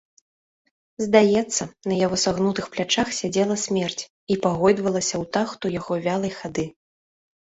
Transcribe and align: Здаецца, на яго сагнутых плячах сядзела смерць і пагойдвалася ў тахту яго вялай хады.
Здаецца, 1.05 1.63
на 1.91 1.97
яго 2.05 2.17
сагнутых 2.23 2.65
плячах 2.75 3.07
сядзела 3.19 3.55
смерць 3.67 4.01
і 4.05 4.33
пагойдвалася 4.47 5.15
ў 5.23 5.33
тахту 5.39 5.65
яго 5.79 5.93
вялай 6.07 6.33
хады. 6.41 6.65